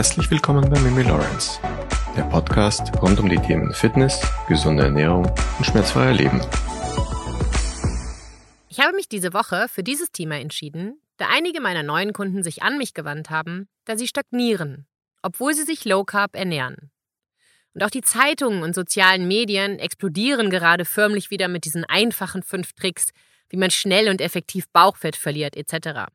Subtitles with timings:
[0.00, 1.60] Herzlich willkommen bei Mimi Lawrence,
[2.16, 5.26] der Podcast rund um die Themen Fitness, gesunde Ernährung
[5.58, 6.40] und schmerzfreier Leben.
[8.70, 12.62] Ich habe mich diese Woche für dieses Thema entschieden, da einige meiner neuen Kunden sich
[12.62, 14.86] an mich gewandt haben, da sie stagnieren,
[15.20, 16.90] obwohl sie sich Low Carb ernähren.
[17.74, 22.72] Und auch die Zeitungen und sozialen Medien explodieren gerade förmlich wieder mit diesen einfachen fünf
[22.72, 23.10] Tricks,
[23.50, 26.10] wie man schnell und effektiv Bauchfett verliert etc.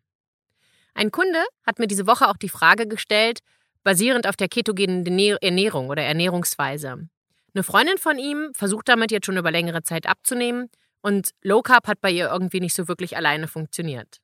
[0.96, 3.42] Ein Kunde hat mir diese Woche auch die Frage gestellt,
[3.86, 5.06] basierend auf der ketogenen
[5.42, 7.08] Ernährung oder Ernährungsweise.
[7.54, 10.70] Eine Freundin von ihm versucht damit jetzt schon über längere Zeit abzunehmen
[11.02, 14.20] und Low Carb hat bei ihr irgendwie nicht so wirklich alleine funktioniert.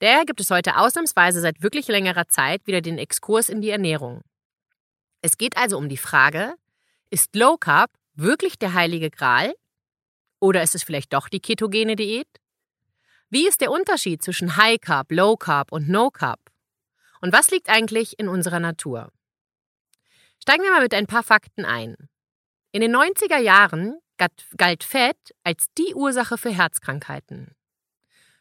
[0.00, 4.22] Daher gibt es heute ausnahmsweise seit wirklich längerer Zeit wieder den Exkurs in die Ernährung.
[5.20, 6.54] Es geht also um die Frage,
[7.10, 9.54] ist Low Carb wirklich der heilige Gral?
[10.40, 12.28] Oder ist es vielleicht doch die ketogene Diät?
[13.28, 16.49] Wie ist der Unterschied zwischen High Carb, Low Carb und No Carb?
[17.20, 19.12] Und was liegt eigentlich in unserer Natur?
[20.42, 21.96] Steigen wir mal mit ein paar Fakten ein.
[22.72, 23.98] In den 90er Jahren
[24.56, 27.54] galt Fett als die Ursache für Herzkrankheiten.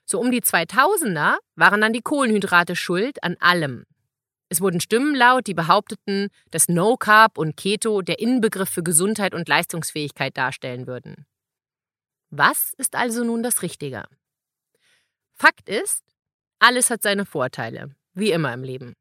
[0.05, 3.85] So um die 2000er waren dann die Kohlenhydrate schuld an allem.
[4.50, 9.35] Es wurden Stimmen laut, die behaupteten, dass No Carb und Keto der Inbegriff für Gesundheit
[9.35, 11.27] und Leistungsfähigkeit darstellen würden.
[12.31, 14.05] Was ist also nun das Richtige?
[15.33, 16.03] Fakt ist,
[16.57, 18.94] alles hat seine Vorteile, wie immer im Leben.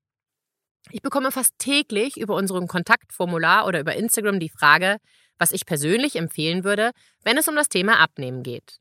[0.90, 4.98] Ich bekomme fast täglich über unseren Kontaktformular oder über Instagram die Frage,
[5.38, 6.92] was ich persönlich empfehlen würde,
[7.24, 8.78] wenn es um das Thema Abnehmen geht.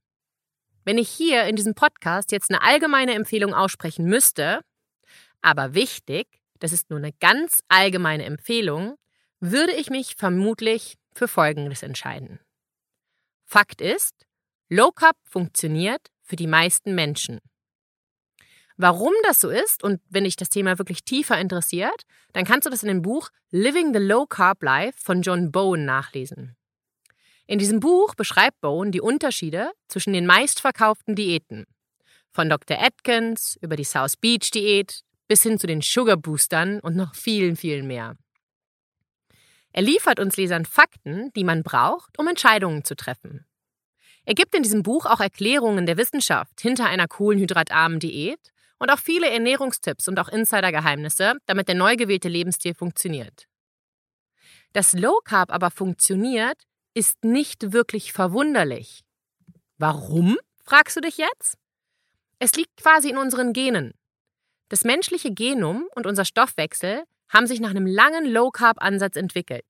[0.85, 4.61] Wenn ich hier in diesem Podcast jetzt eine allgemeine Empfehlung aussprechen müsste,
[5.41, 6.27] aber wichtig,
[6.59, 8.95] das ist nur eine ganz allgemeine Empfehlung,
[9.39, 12.39] würde ich mich vermutlich für Folgendes entscheiden.
[13.45, 14.25] Fakt ist,
[14.69, 17.39] Low Carb funktioniert für die meisten Menschen.
[18.77, 22.69] Warum das so ist und wenn dich das Thema wirklich tiefer interessiert, dann kannst du
[22.69, 26.55] das in dem Buch Living the Low Carb Life von John Bowen nachlesen.
[27.47, 31.65] In diesem Buch beschreibt Bowen die Unterschiede zwischen den meistverkauften Diäten.
[32.31, 32.77] Von Dr.
[32.79, 37.55] Atkins über die South Beach Diät bis hin zu den Sugar Boostern und noch vielen,
[37.55, 38.15] vielen mehr.
[39.71, 43.45] Er liefert uns Lesern Fakten, die man braucht, um Entscheidungen zu treffen.
[44.25, 48.99] Er gibt in diesem Buch auch Erklärungen der Wissenschaft hinter einer kohlenhydratarmen Diät und auch
[48.99, 53.47] viele Ernährungstipps und auch Insidergeheimnisse, damit der neu gewählte Lebensstil funktioniert.
[54.73, 59.03] Dass Low Carb aber funktioniert, ist nicht wirklich verwunderlich.
[59.77, 61.57] Warum, fragst du dich jetzt?
[62.39, 63.93] Es liegt quasi in unseren Genen.
[64.69, 69.65] Das menschliche Genom und unser Stoffwechsel haben sich nach einem langen Low Carb Ansatz entwickelt.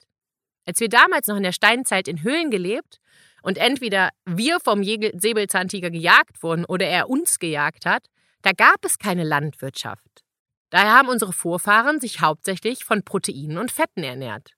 [0.65, 2.99] Als wir damals noch in der Steinzeit in Höhlen gelebt
[3.41, 8.07] und entweder wir vom Säbelzahntiger gejagt wurden oder er uns gejagt hat,
[8.47, 10.23] da gab es keine Landwirtschaft.
[10.69, 14.53] Daher haben unsere Vorfahren sich hauptsächlich von Proteinen und Fetten ernährt.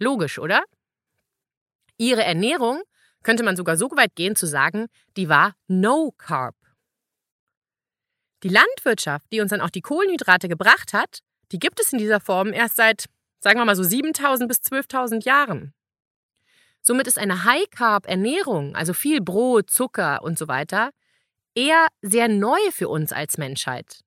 [0.00, 0.64] Logisch, oder?
[1.98, 2.82] Ihre Ernährung
[3.22, 6.56] könnte man sogar so weit gehen zu sagen, die war No Carb.
[8.42, 11.20] Die Landwirtschaft, die uns dann auch die Kohlenhydrate gebracht hat,
[11.52, 13.04] die gibt es in dieser Form erst seit,
[13.38, 15.74] sagen wir mal so 7000 bis 12.000 Jahren.
[16.80, 20.90] Somit ist eine High-Carb-Ernährung, also viel Brot, Zucker und so weiter,
[21.58, 24.04] eher sehr neu für uns als Menschheit.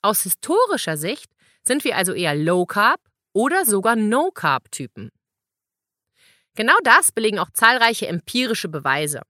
[0.00, 1.32] Aus historischer Sicht
[1.64, 3.00] sind wir also eher Low Carb
[3.32, 5.10] oder sogar No Carb Typen.
[6.54, 9.22] Genau das belegen auch zahlreiche empirische Beweise.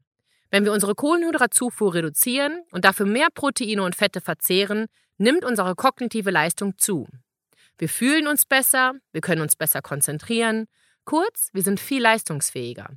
[0.51, 4.87] Wenn wir unsere Kohlenhydratzufuhr reduzieren und dafür mehr Proteine und Fette verzehren,
[5.17, 7.09] nimmt unsere kognitive Leistung zu.
[7.79, 10.67] Wir fühlen uns besser, wir können uns besser konzentrieren,
[11.05, 12.91] kurz, wir sind viel leistungsfähiger.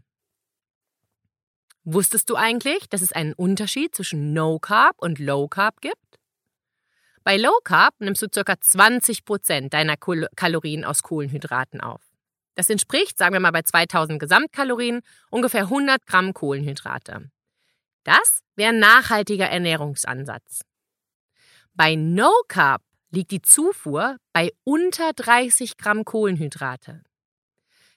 [1.84, 5.98] Wusstest du eigentlich, dass es einen Unterschied zwischen No Carb und Low Carb gibt?
[7.24, 8.54] Bei Low Carb nimmst du ca.
[8.54, 12.02] 20% deiner Kalorien aus Kohlenhydraten auf.
[12.56, 17.32] Das entspricht, sagen wir mal bei 2000 Gesamtkalorien, ungefähr 100 Gramm Kohlenhydrate.
[18.04, 20.62] Das wäre ein nachhaltiger Ernährungsansatz.
[21.74, 27.04] Bei No Carb liegt die Zufuhr bei unter 30 Gramm Kohlenhydrate.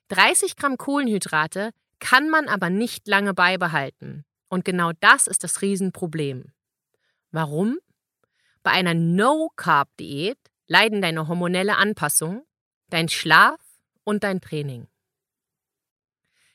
[0.09, 1.71] 30 Gramm Kohlenhydrate
[2.05, 4.27] kann man aber nicht lange beibehalten.
[4.49, 6.53] Und genau das ist das Riesenproblem.
[7.31, 7.79] Warum?
[8.62, 10.37] Bei einer No-Carb-Diät
[10.67, 12.45] leiden deine hormonelle Anpassung,
[12.91, 13.59] dein Schlaf
[14.05, 14.87] und dein Training.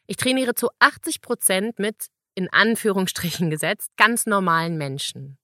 [0.06, 5.40] Ich trainiere zu 80 Prozent mit, in Anführungsstrichen gesetzt, ganz normalen Menschen.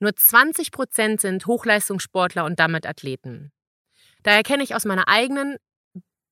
[0.00, 3.52] Nur 20 Prozent sind Hochleistungssportler und damit Athleten.
[4.22, 5.56] Daher kenne ich aus meiner eigenen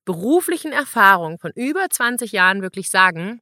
[0.04, 3.40] beruflichen Erfahrung von über 20 Jahren wirklich sagen,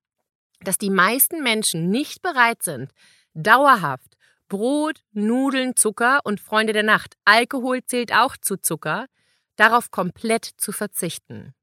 [0.61, 2.93] dass die meisten Menschen nicht bereit sind,
[3.35, 4.17] dauerhaft
[4.49, 9.06] Brot, Nudeln, Zucker und Freunde der Nacht, Alkohol zählt auch zu Zucker,
[9.56, 11.55] darauf komplett zu verzichten.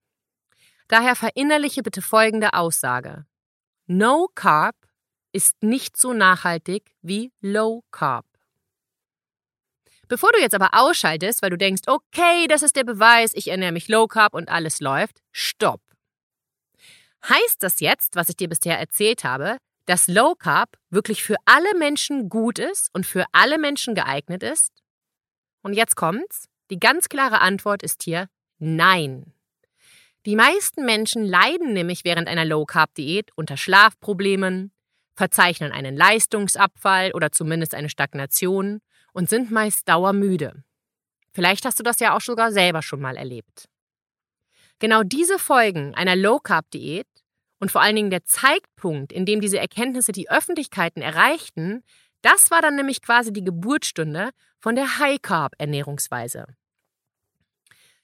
[0.88, 3.26] Daher verinnerliche bitte folgende Aussage.
[3.86, 4.76] No Carb
[5.32, 8.26] ist nicht so nachhaltig wie Low Carb.
[10.10, 13.72] Bevor du jetzt aber ausschaltest, weil du denkst, okay, das ist der Beweis, ich ernähre
[13.72, 15.82] mich Low Carb und alles läuft, stopp.
[17.28, 21.78] Heißt das jetzt, was ich dir bisher erzählt habe, dass Low Carb wirklich für alle
[21.78, 24.74] Menschen gut ist und für alle Menschen geeignet ist?
[25.62, 26.48] Und jetzt kommt's.
[26.72, 29.34] Die ganz klare Antwort ist hier Nein.
[30.26, 34.72] Die meisten Menschen leiden nämlich während einer Low-Carb-Diät unter Schlafproblemen,
[35.16, 38.82] verzeichnen einen Leistungsabfall oder zumindest eine Stagnation
[39.20, 40.64] und sind meist dauermüde.
[41.34, 43.68] Vielleicht hast du das ja auch sogar selber schon mal erlebt.
[44.80, 47.06] Genau diese Folgen einer Low-Carb-Diät
[47.60, 51.84] und vor allen Dingen der Zeitpunkt, in dem diese Erkenntnisse die Öffentlichkeiten erreichten,
[52.22, 56.46] das war dann nämlich quasi die Geburtsstunde von der High-Carb-Ernährungsweise.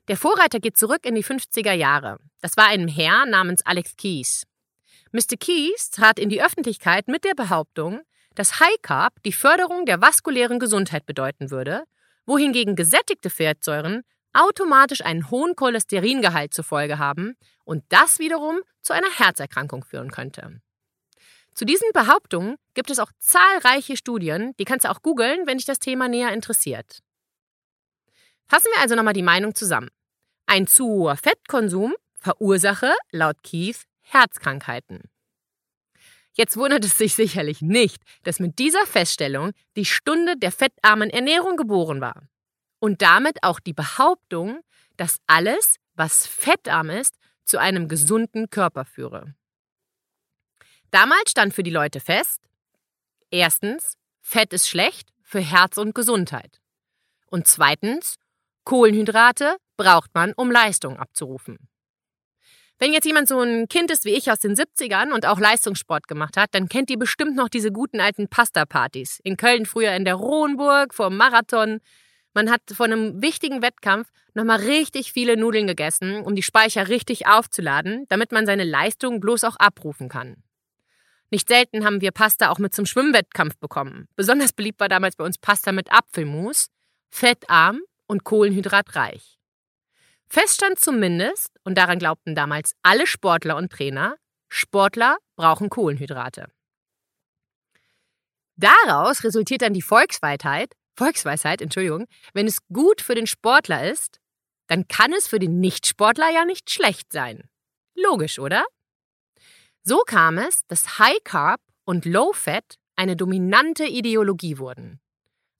[0.10, 2.18] Der Vorreiter geht zurück in die 50er Jahre.
[2.42, 4.44] Das war ein Herr namens Alex Keys.
[5.14, 5.38] Mr.
[5.40, 8.02] Keys trat in die Öffentlichkeit mit der Behauptung,
[8.36, 11.84] dass High Carb die Förderung der vaskulären Gesundheit bedeuten würde,
[12.26, 14.04] wohingegen gesättigte Fettsäuren
[14.34, 20.62] automatisch einen hohen Cholesteringehalt zur Folge haben und das wiederum zu einer Herzerkrankung führen könnte.
[21.54, 25.66] Zu diesen Behauptungen gibt es auch zahlreiche Studien, die kannst du auch googeln, wenn dich
[25.66, 27.00] das Thema näher interessiert.
[28.48, 29.90] Fassen wir also nochmal die Meinung zusammen.
[30.46, 35.04] Ein zu hoher Fettkonsum verursache, laut Keith, Herzkrankheiten.
[36.38, 41.56] Jetzt wundert es sich sicherlich nicht, dass mit dieser Feststellung die Stunde der fettarmen Ernährung
[41.56, 42.28] geboren war.
[42.80, 44.60] Und damit auch die Behauptung,
[44.98, 47.16] dass alles, was fettarm ist,
[47.46, 49.34] zu einem gesunden Körper führe.
[50.92, 52.42] Damals stand für die Leute fest,
[53.30, 56.60] erstens, Fett ist schlecht für Herz und Gesundheit.
[57.28, 58.16] Und zweitens,
[58.64, 61.70] Kohlenhydrate braucht man, um Leistung abzurufen.
[62.78, 66.10] Wenn jetzt jemand so ein Kind ist wie ich aus den 70ern und auch Leistungssport
[66.10, 69.22] gemacht hat, dann kennt ihr bestimmt noch diese guten alten Pasta-Partys.
[69.24, 71.80] In Köln früher in der Rohenburg vor dem Marathon.
[72.34, 77.28] Man hat vor einem wichtigen Wettkampf nochmal richtig viele Nudeln gegessen, um die Speicher richtig
[77.28, 80.44] aufzuladen, damit man seine Leistung bloß auch abrufen kann.
[81.32, 84.10] Nicht selten haben wir Pasta auch mit zum Schwimmwettkampf bekommen.
[84.18, 86.68] Besonders beliebt war damals bei uns Pasta mit Apfelmus,
[87.10, 89.35] fettarm und kohlenhydratreich.
[90.28, 94.18] Fest stand zumindest, und daran glaubten damals alle Sportler und Trainer,
[94.50, 96.48] Sportler brauchen Kohlenhydrate.
[98.58, 104.20] Daraus resultiert dann die Volksweisheit, Volksweisheit, Entschuldigung, wenn es gut für den Sportler ist,
[104.68, 107.50] dann kann es für den Nichtsportler ja nicht schlecht sein.
[107.96, 108.66] Logisch, oder?
[109.84, 115.00] So kam es, dass High Carb und Low Fat eine dominante Ideologie wurden.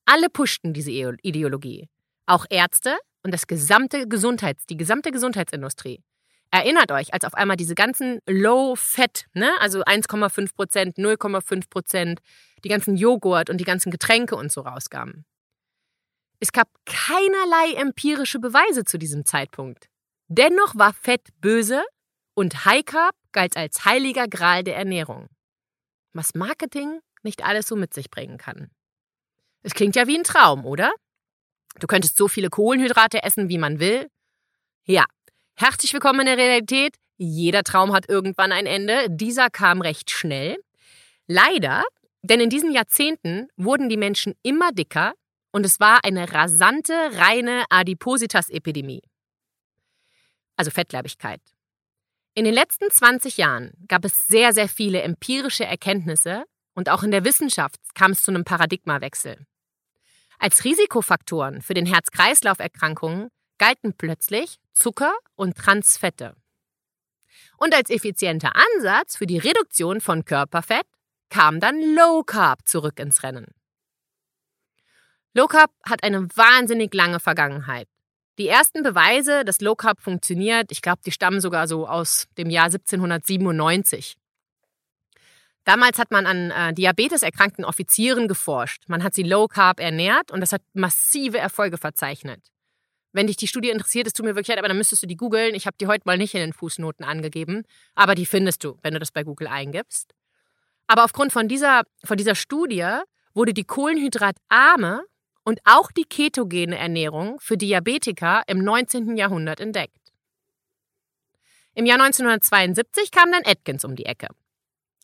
[0.06, 1.90] Alle pushten diese Ideologie.
[2.26, 6.04] Auch Ärzte und das gesamte Gesundheits, die gesamte Gesundheitsindustrie.
[6.52, 12.20] Erinnert euch, als auf einmal diese ganzen Low-Fat, ne, also 1,5 Prozent, 0,5 Prozent,
[12.64, 15.26] die ganzen Joghurt und die ganzen Getränke und so rauskamen.
[16.40, 19.88] Es gab keinerlei empirische Beweise zu diesem Zeitpunkt.
[20.28, 21.84] Dennoch war Fett böse
[22.36, 25.30] und High Carb galt als heiliger Gral der Ernährung.
[26.14, 28.70] Was Marketing nicht alles so mit sich bringen kann.
[29.64, 30.94] Es klingt ja wie ein Traum, oder?
[31.80, 34.10] Du könntest so viele Kohlenhydrate essen, wie man will.
[34.86, 35.06] Ja,
[35.56, 36.96] herzlich willkommen in der Realität.
[37.18, 39.08] Jeder Traum hat irgendwann ein Ende.
[39.10, 40.58] Dieser kam recht schnell.
[41.28, 41.84] Leider,
[42.22, 45.14] denn in diesen Jahrzehnten wurden die Menschen immer dicker
[45.52, 49.02] und es war eine rasante, reine Adipositas-Epidemie.
[50.56, 51.42] Also Fettleibigkeit.
[52.36, 57.12] In den letzten 20 Jahren gab es sehr, sehr viele empirische Erkenntnisse und auch in
[57.12, 59.46] der Wissenschaft kam es zu einem Paradigmawechsel.
[60.40, 66.36] Als Risikofaktoren für den Herz-Kreislauf-Erkrankungen galten plötzlich Zucker und Transfette.
[67.58, 70.86] Und als effizienter Ansatz für die Reduktion von Körperfett
[71.30, 73.48] kam dann Low Carb zurück ins Rennen.
[75.34, 77.88] Low Carb hat eine wahnsinnig lange Vergangenheit.
[78.38, 82.50] Die ersten Beweise, dass Low Carb funktioniert, ich glaube, die stammen sogar so aus dem
[82.50, 84.18] Jahr 1797.
[85.66, 88.84] Damals hat man an äh, Diabetes erkrankten Offizieren geforscht.
[88.88, 92.40] Man hat sie low carb ernährt und das hat massive Erfolge verzeichnet.
[93.12, 95.18] Wenn dich die Studie interessiert, es tut mir wirklich leid, aber dann müsstest du die
[95.18, 95.56] googeln.
[95.56, 97.64] Ich habe die heute mal nicht in den Fußnoten angegeben,
[97.96, 100.14] aber die findest du, wenn du das bei Google eingibst.
[100.86, 103.00] Aber aufgrund von dieser, von dieser Studie
[103.34, 105.02] wurde die kohlenhydratarme
[105.44, 109.18] und auch die ketogene Ernährung für Diabetiker im 19.
[109.18, 109.98] Jahrhundert entdeckt.
[111.74, 114.28] Im Jahr 1972 kam dann Atkins um die Ecke.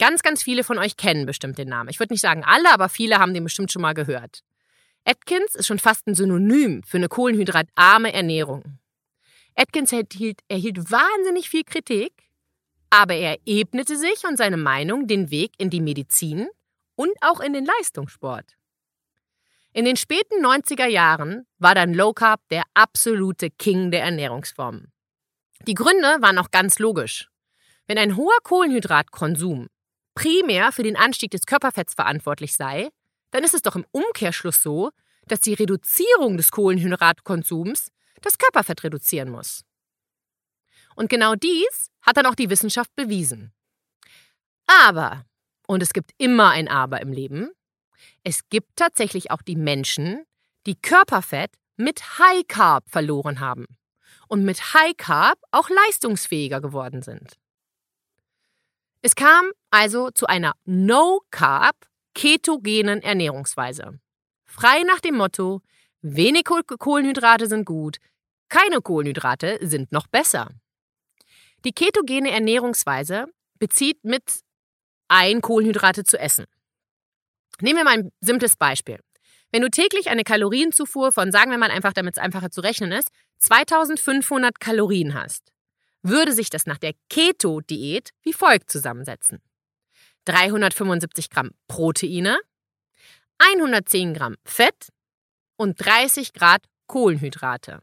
[0.01, 1.88] Ganz, ganz viele von euch kennen bestimmt den Namen.
[1.89, 4.41] Ich würde nicht sagen alle, aber viele haben den bestimmt schon mal gehört.
[5.05, 8.79] Atkins ist schon fast ein Synonym für eine kohlenhydratarme Ernährung.
[9.55, 12.13] Atkins erhielt, erhielt wahnsinnig viel Kritik,
[12.89, 16.48] aber er ebnete sich und seine Meinung den Weg in die Medizin
[16.96, 18.58] und auch in den Leistungssport.
[19.72, 24.91] In den späten 90er Jahren war dann Low Carb der absolute King der Ernährungsformen.
[25.67, 27.29] Die Gründe waren auch ganz logisch.
[27.86, 29.67] Wenn ein hoher Kohlenhydratkonsum
[30.15, 32.89] primär für den Anstieg des Körperfetts verantwortlich sei,
[33.32, 34.91] dann ist es doch im Umkehrschluss so,
[35.27, 37.91] dass die Reduzierung des Kohlenhydratkonsums
[38.22, 39.63] das Körperfett reduzieren muss.
[40.96, 43.53] Und genau dies hat dann auch die Wissenschaft bewiesen.
[44.68, 45.25] Aber,
[45.68, 47.51] und es gibt immer ein Aber im Leben,
[48.24, 50.25] es gibt tatsächlich auch die Menschen,
[50.65, 53.65] die Körperfett mit High Carb verloren haben
[54.27, 57.40] und mit High Carb auch leistungsfähiger geworden sind.
[59.01, 61.75] Es kam also zu einer No Carb
[62.13, 64.00] ketogenen Ernährungsweise.
[64.46, 65.62] Frei nach dem Motto,
[66.01, 67.98] wenig Kohlenhydrate sind gut,
[68.50, 70.50] keine Kohlenhydrate sind noch besser.
[71.63, 73.27] Die ketogene Ernährungsweise
[73.60, 74.41] bezieht mit
[75.08, 76.46] ein, Kohlenhydrate zu essen.
[77.60, 79.00] Nehmen wir mal ein simples Beispiel.
[79.51, 82.91] Wenn du täglich eine Kalorienzufuhr von, sagen wir mal einfach, damit es einfacher zu rechnen
[82.91, 85.51] ist, 2500 Kalorien hast,
[86.03, 89.41] würde sich das nach der Keto-Diät wie folgt zusammensetzen.
[90.25, 92.39] 375 Gramm Proteine,
[93.39, 94.89] 110 Gramm Fett
[95.58, 97.81] und 30 Grad Kohlenhydrate.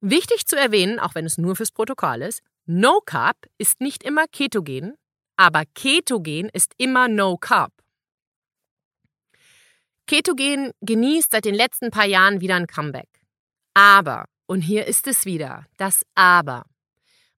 [0.00, 4.26] Wichtig zu erwähnen, auch wenn es nur fürs Protokoll ist, No Carb ist nicht immer
[4.26, 4.96] ketogen,
[5.36, 7.72] aber ketogen ist immer No Carb.
[10.06, 13.08] Ketogen genießt seit den letzten paar Jahren wieder ein Comeback.
[13.74, 16.64] Aber, und hier ist es wieder, das Aber.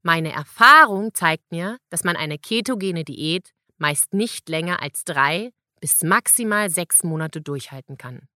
[0.03, 6.03] Meine Erfahrung zeigt mir, dass man eine ketogene Diät meist nicht länger als drei bis
[6.03, 8.29] maximal sechs Monate durchhalten kann.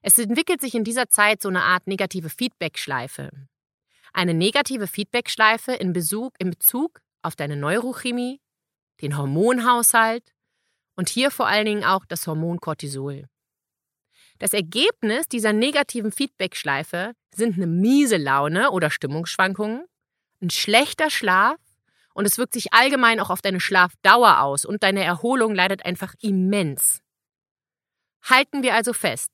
[0.00, 3.30] Es entwickelt sich in dieser Zeit so eine Art negative Feedback-Schleife.
[4.12, 8.40] Eine negative Feedback-Schleife in Bezug, in Bezug auf deine Neurochemie,
[9.02, 10.32] den Hormonhaushalt
[10.96, 13.28] und hier vor allen Dingen auch das Hormon Cortisol.
[14.38, 19.84] Das Ergebnis dieser negativen Feedback-Schleife sind eine miese Laune oder Stimmungsschwankungen,
[20.40, 21.58] ein schlechter Schlaf
[22.14, 26.14] und es wirkt sich allgemein auch auf deine Schlafdauer aus und deine Erholung leidet einfach
[26.20, 27.00] immens.
[28.22, 29.30] Halten wir also fest,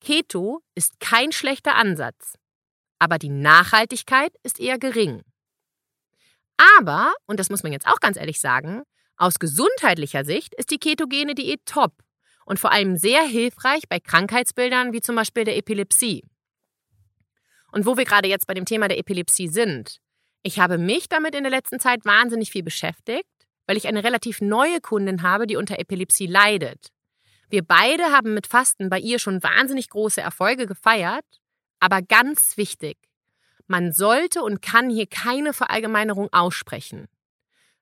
[0.00, 2.34] Keto ist kein schlechter Ansatz,
[2.98, 5.22] aber die Nachhaltigkeit ist eher gering.
[6.78, 8.82] Aber, und das muss man jetzt auch ganz ehrlich sagen,
[9.16, 12.03] aus gesundheitlicher Sicht ist die ketogene Diät top
[12.44, 16.24] und vor allem sehr hilfreich bei Krankheitsbildern wie zum Beispiel der Epilepsie.
[17.72, 20.00] Und wo wir gerade jetzt bei dem Thema der Epilepsie sind,
[20.42, 23.24] ich habe mich damit in der letzten Zeit wahnsinnig viel beschäftigt,
[23.66, 26.88] weil ich eine relativ neue Kundin habe, die unter Epilepsie leidet.
[27.48, 31.24] Wir beide haben mit Fasten bei ihr schon wahnsinnig große Erfolge gefeiert,
[31.80, 32.98] aber ganz wichtig,
[33.66, 37.06] man sollte und kann hier keine Verallgemeinerung aussprechen.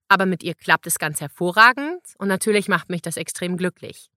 [0.08, 4.11] Aber mit ihr klappt es ganz hervorragend und natürlich macht mich das extrem glücklich.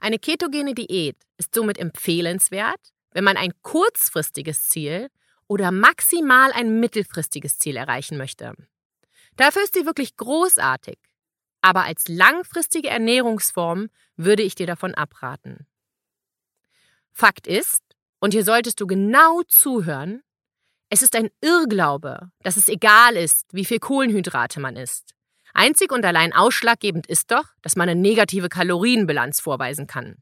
[0.00, 2.80] Eine ketogene Diät ist somit empfehlenswert,
[3.12, 5.10] wenn man ein kurzfristiges Ziel
[5.46, 8.54] oder maximal ein mittelfristiges Ziel erreichen möchte.
[9.36, 10.98] Dafür ist sie wirklich großartig,
[11.60, 15.66] aber als langfristige Ernährungsform würde ich dir davon abraten.
[17.12, 17.82] Fakt ist,
[18.20, 20.22] und hier solltest du genau zuhören,
[20.88, 25.14] es ist ein Irrglaube, dass es egal ist, wie viel Kohlenhydrate man isst.
[25.54, 30.16] Einzig und allein ausschlaggebend ist doch, dass man eine negative Kalorienbilanz vorweisen kann.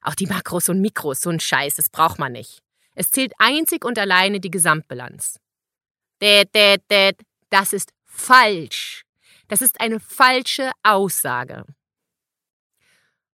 [0.00, 2.62] Auch die Makros und Mikros, so ein Scheiß, das braucht man nicht.
[2.94, 5.40] Es zählt einzig und alleine die Gesamtbilanz.
[6.18, 9.04] Das ist falsch.
[9.48, 11.64] Das ist eine falsche Aussage.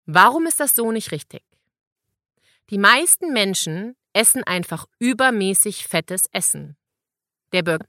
[0.06, 1.42] Warum ist das so nicht richtig?
[2.70, 6.76] Die meisten Menschen essen einfach übermäßig fettes Essen.
[7.52, 7.86] Der Burger,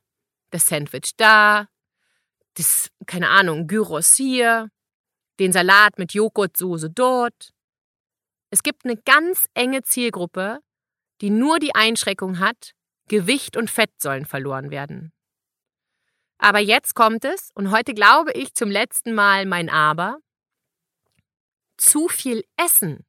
[0.52, 1.68] das Sandwich da,
[2.60, 4.70] das, keine Ahnung, Gyros hier,
[5.40, 7.54] den Salat mit Joghurtsoße dort.
[8.52, 10.60] Es gibt eine ganz enge Zielgruppe,
[11.22, 12.74] die nur die Einschränkung hat,
[13.08, 15.12] Gewicht und Fett sollen verloren werden.
[16.38, 20.20] Aber jetzt kommt es, und heute glaube ich zum letzten Mal mein Aber.
[21.78, 23.06] Zu viel Essen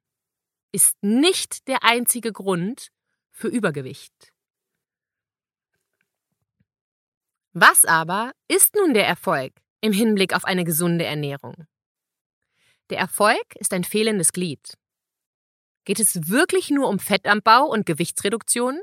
[0.73, 2.89] ist nicht der einzige Grund
[3.33, 4.33] für Übergewicht.
[7.53, 11.67] Was aber ist nun der Erfolg im Hinblick auf eine gesunde Ernährung?
[12.91, 14.75] Der Erfolg ist ein fehlendes Glied.
[15.85, 18.81] Geht es wirklich nur um Fettanbau und Gewichtsreduktion?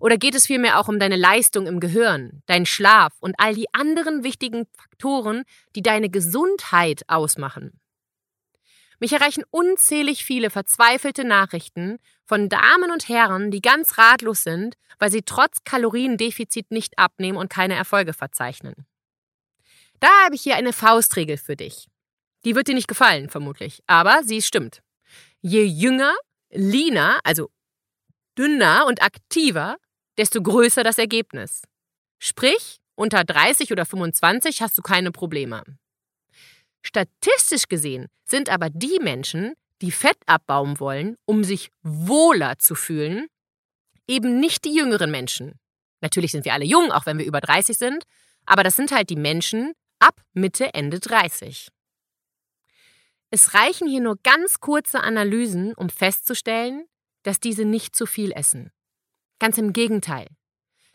[0.00, 3.72] Oder geht es vielmehr auch um deine Leistung im Gehirn, deinen Schlaf und all die
[3.74, 5.44] anderen wichtigen Faktoren,
[5.76, 7.78] die deine Gesundheit ausmachen?
[8.98, 11.98] Mich erreichen unzählig viele verzweifelte Nachrichten
[12.30, 17.50] von Damen und Herren, die ganz ratlos sind, weil sie trotz Kaloriendefizit nicht abnehmen und
[17.50, 18.86] keine Erfolge verzeichnen.
[19.98, 21.88] Da habe ich hier eine Faustregel für dich.
[22.44, 24.80] Die wird dir nicht gefallen, vermutlich, aber sie stimmt.
[25.40, 26.14] Je jünger,
[26.50, 27.50] leaner, also
[28.38, 29.76] dünner und aktiver,
[30.16, 31.62] desto größer das Ergebnis.
[32.20, 35.64] Sprich, unter 30 oder 25 hast du keine Probleme.
[36.80, 43.28] Statistisch gesehen sind aber die Menschen, die Fett abbauen wollen, um sich wohler zu fühlen,
[44.06, 45.58] eben nicht die jüngeren Menschen.
[46.00, 48.04] Natürlich sind wir alle jung, auch wenn wir über 30 sind,
[48.46, 51.68] aber das sind halt die Menschen ab Mitte, Ende 30.
[53.30, 56.86] Es reichen hier nur ganz kurze Analysen, um festzustellen,
[57.22, 58.72] dass diese nicht zu viel essen.
[59.38, 60.26] Ganz im Gegenteil.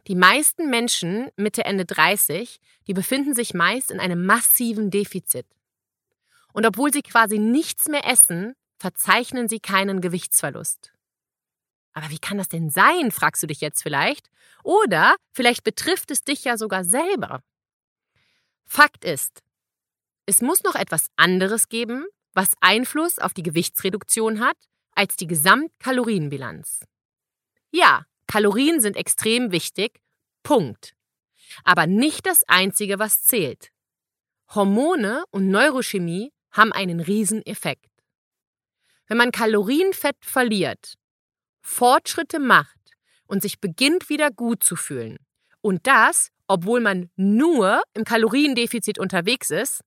[0.08, 5.48] Die meisten Menschen Mitte, Ende 30, die befinden sich meist in einem massiven Defizit.
[6.54, 10.92] Und obwohl sie quasi nichts mehr essen, verzeichnen sie keinen Gewichtsverlust.
[11.94, 14.30] Aber wie kann das denn sein, fragst du dich jetzt vielleicht.
[14.64, 17.42] Oder vielleicht betrifft es dich ja sogar selber.
[18.66, 19.44] Fakt ist,
[20.26, 24.58] es muss noch etwas anderes geben, was Einfluss auf die Gewichtsreduktion hat,
[24.92, 26.82] als die Gesamtkalorienbilanz.
[27.72, 30.00] Ja, Kalorien sind extrem wichtig,
[30.44, 30.96] Punkt.
[31.64, 33.72] Aber nicht das Einzige, was zählt.
[34.54, 37.90] Hormone und Neurochemie haben einen Rieseneffekt.
[39.08, 40.96] Wenn man Kalorienfett verliert,
[41.62, 42.80] Fortschritte macht
[43.28, 45.18] und sich beginnt wieder gut zu fühlen,
[45.62, 49.82] und das, obwohl man nur im Kaloriendefizit unterwegs ist,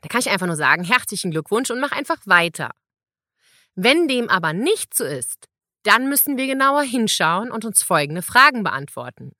[0.00, 2.70] da kann ich einfach nur sagen, herzlichen Glückwunsch und mach einfach weiter.
[3.74, 5.48] Wenn dem aber nicht so ist,
[5.82, 9.32] dann müssen wir genauer hinschauen und uns folgende Fragen beantworten.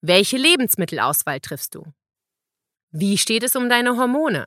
[0.00, 1.84] Welche Lebensmittelauswahl triffst du?
[2.90, 4.46] Wie steht es um deine Hormone?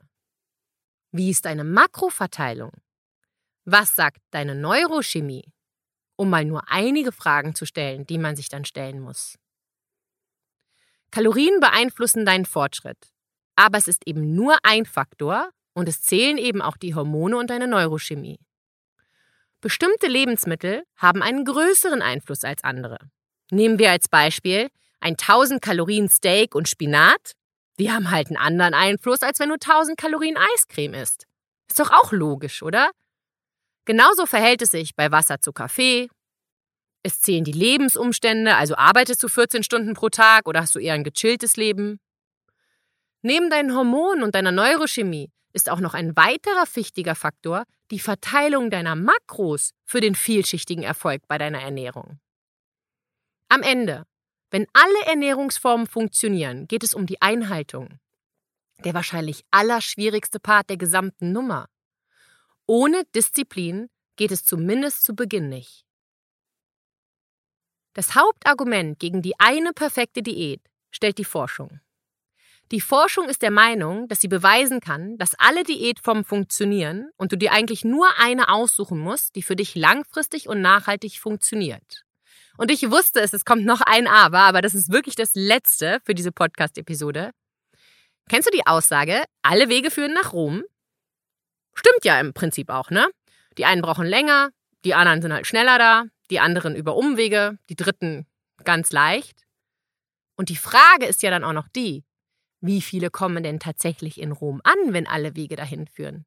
[1.10, 2.72] Wie ist deine Makroverteilung?
[3.64, 5.52] Was sagt deine Neurochemie?
[6.16, 9.38] Um mal nur einige Fragen zu stellen, die man sich dann stellen muss.
[11.10, 13.12] Kalorien beeinflussen deinen Fortschritt,
[13.56, 17.50] aber es ist eben nur ein Faktor und es zählen eben auch die Hormone und
[17.50, 18.38] deine Neurochemie.
[19.60, 22.98] Bestimmte Lebensmittel haben einen größeren Einfluss als andere.
[23.50, 24.68] Nehmen wir als Beispiel
[25.00, 27.34] ein 1000 Kalorien Steak und Spinat
[27.78, 31.26] die haben halt einen anderen Einfluss, als wenn du 1000 Kalorien Eiscreme isst.
[31.68, 32.90] Ist doch auch logisch, oder?
[33.84, 36.08] Genauso verhält es sich bei Wasser zu Kaffee.
[37.02, 40.94] Es zählen die Lebensumstände, also arbeitest du 14 Stunden pro Tag oder hast du eher
[40.94, 41.98] ein gechilltes Leben?
[43.22, 48.70] Neben deinen Hormonen und deiner Neurochemie ist auch noch ein weiterer wichtiger Faktor die Verteilung
[48.70, 52.20] deiner Makros für den vielschichtigen Erfolg bei deiner Ernährung.
[53.48, 54.04] Am Ende
[54.52, 57.98] wenn alle Ernährungsformen funktionieren, geht es um die Einhaltung.
[58.84, 61.68] Der wahrscheinlich allerschwierigste Part der gesamten Nummer.
[62.66, 65.84] Ohne Disziplin geht es zumindest zu Beginn nicht.
[67.94, 71.80] Das Hauptargument gegen die eine perfekte Diät stellt die Forschung.
[72.70, 77.36] Die Forschung ist der Meinung, dass sie beweisen kann, dass alle Diätformen funktionieren und du
[77.36, 82.04] dir eigentlich nur eine aussuchen musst, die für dich langfristig und nachhaltig funktioniert.
[82.56, 86.00] Und ich wusste es, es kommt noch ein Aber, aber das ist wirklich das letzte
[86.04, 87.32] für diese Podcast-Episode.
[88.30, 90.62] Kennst du die Aussage, alle Wege führen nach Rom?
[91.74, 93.08] Stimmt ja im Prinzip auch, ne?
[93.58, 94.50] Die einen brauchen länger,
[94.84, 98.26] die anderen sind halt schneller da, die anderen über Umwege, die dritten
[98.64, 99.46] ganz leicht.
[100.36, 102.04] Und die Frage ist ja dann auch noch die,
[102.60, 106.24] wie viele kommen denn tatsächlich in Rom an, wenn alle Wege dahin führen?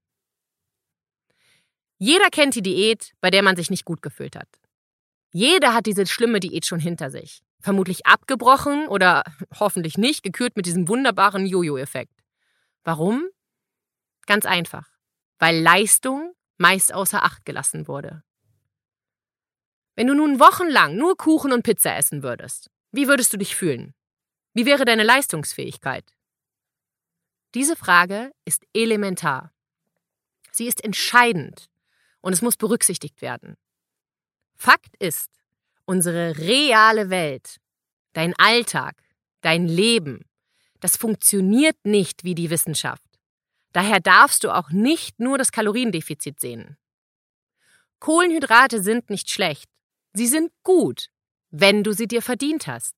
[1.98, 4.50] Jeder kennt die Diät, bei der man sich nicht gut gefühlt hat.
[5.32, 7.42] Jeder hat diese schlimme Diät schon hinter sich.
[7.62, 9.24] Vermutlich abgebrochen oder
[9.60, 12.14] hoffentlich nicht, gekürt mit diesem wunderbaren Jojo-Effekt.
[12.84, 13.26] Warum?
[14.28, 14.95] Ganz einfach.
[15.40, 18.24] Weil Leistung meist außer Acht gelassen wurde.
[19.96, 23.94] Wenn du nun wochenlang nur Kuchen und Pizza essen würdest, wie würdest du dich fühlen?
[24.54, 26.06] Wie wäre deine Leistungsfähigkeit?
[27.54, 29.54] Diese Frage ist elementar.
[30.52, 31.70] Sie ist entscheidend
[32.22, 33.56] und es muss berücksichtigt werden.
[34.56, 35.30] Fakt ist,
[35.86, 37.58] unsere reale Welt,
[38.14, 38.96] dein Alltag,
[39.42, 40.26] dein Leben,
[40.80, 43.05] das funktioniert nicht wie die Wissenschaft.
[43.76, 46.78] Daher darfst du auch nicht nur das Kaloriendefizit sehen.
[48.00, 49.70] Kohlenhydrate sind nicht schlecht.
[50.14, 51.10] Sie sind gut,
[51.50, 52.96] wenn du sie dir verdient hast.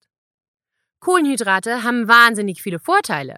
[1.00, 3.38] Kohlenhydrate haben wahnsinnig viele Vorteile.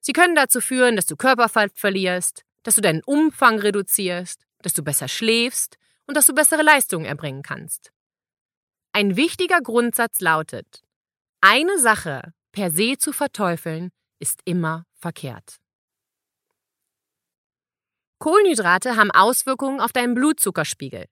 [0.00, 4.82] Sie können dazu führen, dass du Körperfett verlierst, dass du deinen Umfang reduzierst, dass du
[4.84, 7.90] besser schläfst und dass du bessere Leistungen erbringen kannst.
[8.92, 10.82] Ein wichtiger Grundsatz lautet,
[11.40, 15.56] eine Sache per se zu verteufeln, ist immer verkehrt.
[18.18, 21.06] Kohlenhydrate haben Auswirkungen auf deinen Blutzuckerspiegel,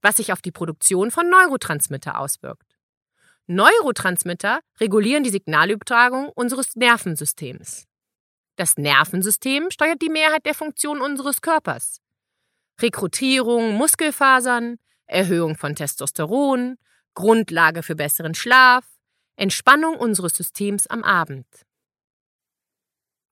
[0.00, 2.78] was sich auf die Produktion von Neurotransmitter auswirkt.
[3.46, 7.86] Neurotransmitter regulieren die Signalübertragung unseres Nervensystems.
[8.56, 12.00] Das Nervensystem steuert die Mehrheit der Funktionen unseres Körpers.
[12.80, 16.76] Rekrutierung Muskelfasern, Erhöhung von Testosteron,
[17.14, 18.84] Grundlage für besseren Schlaf,
[19.36, 21.46] Entspannung unseres Systems am Abend.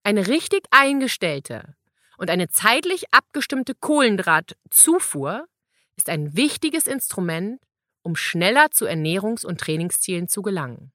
[0.03, 1.77] Eine richtig eingestellte
[2.19, 5.47] und eine zeitlich abgestimmte Kohlendrahtzufuhr
[5.97, 7.61] ist ein wichtiges Instrument,
[8.03, 10.93] um schneller zu Ernährungs- und Trainingszielen zu gelangen.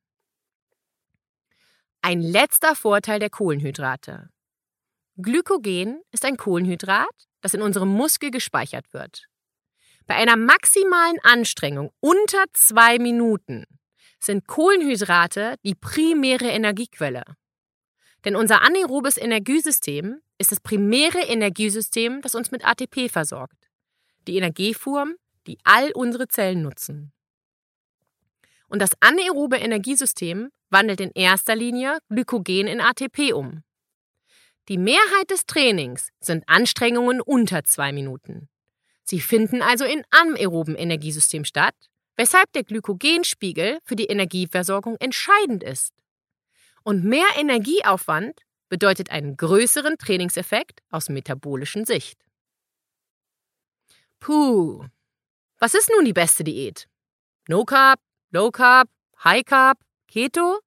[2.02, 4.30] Ein letzter Vorteil der Kohlenhydrate.
[5.18, 9.28] Glykogen ist ein Kohlenhydrat, das in unserem Muskel gespeichert wird.
[10.08, 13.66] Bei einer maximalen Anstrengung unter zwei Minuten
[14.20, 17.24] sind Kohlenhydrate die primäre Energiequelle.
[18.26, 23.70] Denn unser anaerobes Energiesystem ist das primäre Energiesystem, das uns mit ATP versorgt.
[24.28, 25.16] Die Energieform,
[25.48, 27.14] die all unsere Zellen nutzen.
[28.68, 33.64] Und das anaerobe Energiesystem wandelt in erster Linie Glykogen in ATP um.
[34.68, 38.50] Die Mehrheit des Trainings sind Anstrengungen unter zwei Minuten.
[39.04, 41.76] Sie finden also in anaeroben Energiesystem statt,
[42.16, 45.94] weshalb der Glykogenspiegel für die Energieversorgung entscheidend ist.
[46.84, 48.42] Und mehr Energieaufwand
[48.72, 52.18] bedeutet einen größeren Trainingseffekt aus metabolischen Sicht.
[54.22, 54.86] Puh.
[55.60, 56.88] Was ist nun die beste Diät?
[57.50, 58.90] No Carb, Low Carb,
[59.26, 60.62] High Carb, Keto?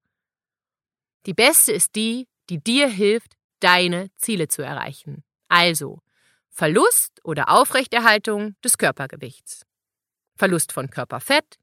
[1.25, 5.25] Die beste ist die, die dir hilft, deine Ziele zu erreichen.
[5.49, 6.03] Also
[6.51, 9.65] Verlust oder Aufrechterhaltung des Körpergewichts.
[10.37, 11.57] Verlust von Körperfett,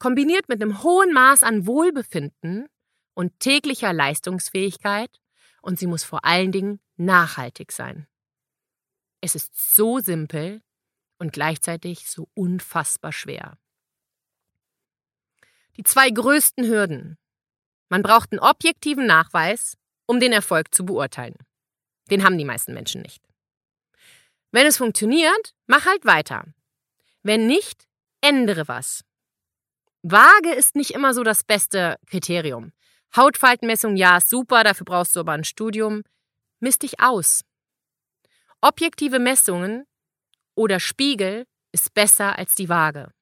[0.00, 2.66] kombiniert mit einem hohen Maß an Wohlbefinden
[3.14, 5.20] und täglicher Leistungsfähigkeit
[5.62, 8.06] und sie muss vor allen Dingen nachhaltig sein.
[9.20, 10.62] Es ist so simpel
[11.18, 13.58] und gleichzeitig so unfassbar schwer.
[15.76, 17.18] Die zwei größten Hürden.
[17.88, 21.36] Man braucht einen objektiven Nachweis, um den Erfolg zu beurteilen.
[22.10, 23.22] Den haben die meisten Menschen nicht.
[24.50, 26.46] Wenn es funktioniert, mach halt weiter.
[27.22, 27.86] Wenn nicht,
[28.20, 29.04] ändere was.
[30.02, 32.72] Waage ist nicht immer so das beste Kriterium.
[33.16, 36.02] Hautfaltenmessung, ja, super, dafür brauchst du aber ein Studium.
[36.60, 37.44] Miss dich aus.
[38.60, 39.86] Objektive Messungen
[40.54, 43.12] oder Spiegel ist besser als die Waage.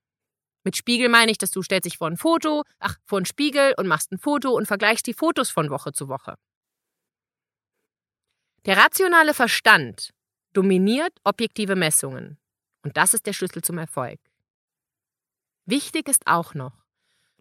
[0.64, 3.74] Mit Spiegel meine ich, dass du stellst dich vor ein Foto, ach, vor einen Spiegel
[3.76, 6.36] und machst ein Foto und vergleichst die Fotos von Woche zu Woche.
[8.64, 10.10] Der rationale Verstand
[10.52, 12.38] dominiert objektive Messungen.
[12.82, 14.18] Und das ist der Schlüssel zum Erfolg.
[15.66, 16.85] Wichtig ist auch noch,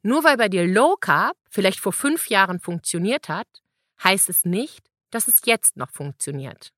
[0.05, 3.47] nur weil bei dir Low Carb vielleicht vor fünf Jahren funktioniert hat,
[4.03, 6.71] heißt es nicht, dass es jetzt noch funktioniert.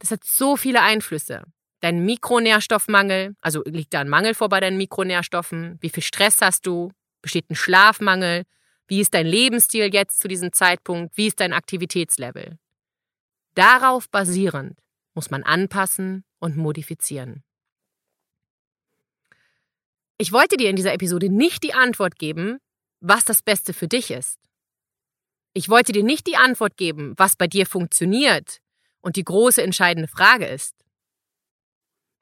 [0.00, 1.44] Das hat so viele Einflüsse.
[1.78, 5.78] Dein Mikronährstoffmangel, also liegt da ein Mangel vor bei deinen Mikronährstoffen?
[5.80, 6.90] Wie viel Stress hast du?
[7.22, 8.42] Besteht ein Schlafmangel?
[8.88, 11.16] Wie ist dein Lebensstil jetzt zu diesem Zeitpunkt?
[11.16, 12.58] Wie ist dein Aktivitätslevel?
[13.54, 14.80] Darauf basierend
[15.14, 17.43] muss man anpassen und modifizieren.
[20.16, 22.58] Ich wollte dir in dieser Episode nicht die Antwort geben,
[23.00, 24.38] was das Beste für dich ist.
[25.54, 28.58] Ich wollte dir nicht die Antwort geben, was bei dir funktioniert
[29.00, 30.74] und die große entscheidende Frage ist.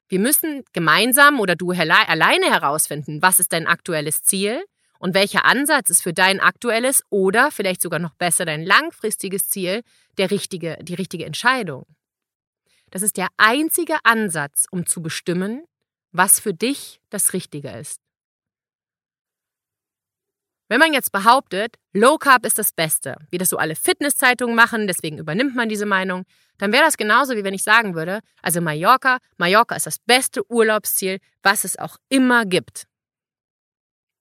[0.07, 4.63] Wir müssen gemeinsam oder du alleine herausfinden, was ist dein aktuelles Ziel
[4.99, 9.81] und welcher Ansatz ist für dein aktuelles oder vielleicht sogar noch besser dein langfristiges Ziel
[10.17, 11.85] der richtige, die richtige Entscheidung.
[12.91, 15.63] Das ist der einzige Ansatz, um zu bestimmen,
[16.13, 17.99] was für dich das Richtige ist.
[20.69, 24.87] Wenn man jetzt behauptet, Low Carb ist das Beste, wie das so alle Fitnesszeitungen machen,
[24.87, 26.23] deswegen übernimmt man diese Meinung,
[26.57, 30.49] dann wäre das genauso, wie wenn ich sagen würde, also Mallorca, Mallorca ist das beste
[30.49, 32.87] Urlaubsziel, was es auch immer gibt.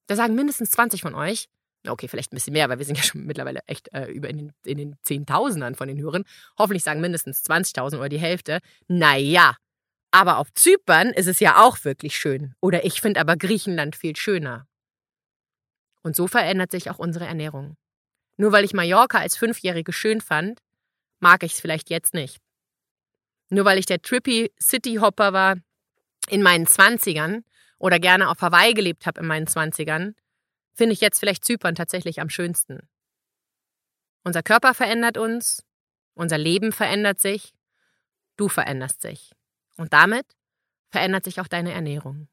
[0.09, 1.48] Da sagen mindestens 20 von euch,
[1.88, 4.38] okay, vielleicht ein bisschen mehr, weil wir sind ja schon mittlerweile echt äh, über in
[4.38, 6.24] den, in den Zehntausendern von den Hörern.
[6.59, 8.61] Hoffentlich sagen mindestens 20.000 oder die Hälfte.
[8.88, 9.57] Naja,
[10.12, 12.55] aber auf Zypern ist es ja auch wirklich schön.
[12.61, 14.68] Oder ich finde aber Griechenland viel schöner.
[16.03, 17.77] Und so verändert sich auch unsere Ernährung.
[18.37, 20.61] Nur weil ich Mallorca als Fünfjährige schön fand,
[21.18, 22.38] mag ich es vielleicht jetzt nicht.
[23.48, 25.57] Nur weil ich der Trippy City Hopper war
[26.29, 27.44] in meinen Zwanzigern
[27.79, 30.14] oder gerne auf Hawaii gelebt habe in meinen Zwanzigern,
[30.75, 32.88] finde ich jetzt vielleicht Zypern tatsächlich am schönsten.
[34.25, 35.64] Unser Körper verändert uns,
[36.14, 37.53] unser Leben verändert sich,
[38.37, 39.33] du veränderst sich.
[39.82, 40.26] Und damit
[40.92, 42.28] verändert sich auch deine Ernährung.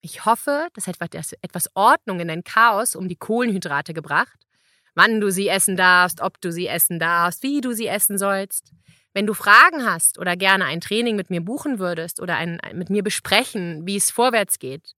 [0.00, 0.96] Ich hoffe, das hat
[1.42, 4.46] etwas Ordnung in dein Chaos um die Kohlenhydrate gebracht,
[4.94, 8.72] wann du sie essen darfst, ob du sie essen darfst, wie du sie essen sollst.
[9.12, 12.88] Wenn du Fragen hast oder gerne ein Training mit mir buchen würdest oder ein, mit
[12.88, 14.94] mir besprechen, wie es vorwärts geht,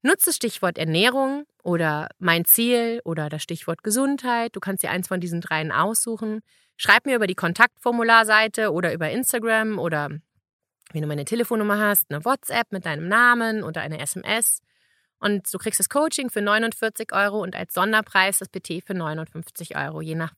[0.00, 4.56] nutze Stichwort Ernährung oder mein Ziel oder das Stichwort Gesundheit.
[4.56, 6.40] Du kannst dir eins von diesen dreien aussuchen.
[6.78, 10.08] Schreib mir über die Kontaktformularseite oder über Instagram oder
[10.92, 14.62] wenn du meine Telefonnummer hast, eine WhatsApp mit deinem Namen oder eine SMS.
[15.18, 19.76] Und du kriegst das Coaching für 49 Euro und als Sonderpreis das PT für 59
[19.76, 20.32] Euro, je nach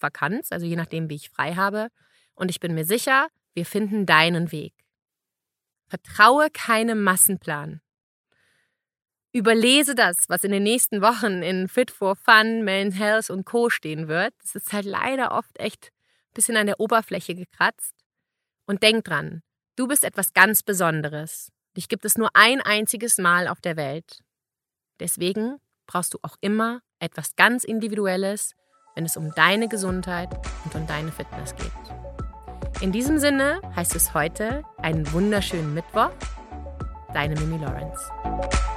[0.00, 1.88] Vakanz, also je nachdem, wie ich frei habe.
[2.34, 4.72] Und ich bin mir sicher, wir finden deinen Weg.
[5.88, 7.80] Vertraue keinem Massenplan.
[9.32, 13.68] Überlese das, was in den nächsten Wochen in Fit for Fun, Men's Health und Co.
[13.68, 14.32] stehen wird.
[14.40, 15.86] Das ist halt leider oft echt
[16.30, 17.94] ein bisschen an der Oberfläche gekratzt.
[18.66, 19.42] Und denk dran,
[19.78, 21.52] du bist etwas ganz Besonderes.
[21.76, 24.20] Dich gibt es nur ein einziges Mal auf der Welt.
[24.98, 28.54] Deswegen brauchst du auch immer etwas ganz Individuelles,
[28.96, 32.82] wenn es um deine Gesundheit und um deine Fitness geht.
[32.82, 36.10] In diesem Sinne heißt es heute einen wunderschönen Mittwoch.
[37.14, 38.67] Deine Mimi Lawrence.